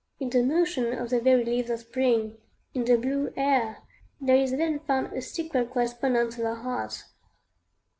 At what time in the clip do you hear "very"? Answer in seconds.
1.21-1.45